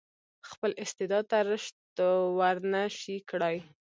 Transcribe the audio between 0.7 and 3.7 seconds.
استعداد ته رشد ورنه شي کړای.